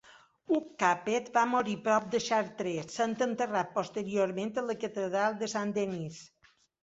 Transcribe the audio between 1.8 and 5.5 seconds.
prop de Chartres, sent enterrat posteriorment a la catedral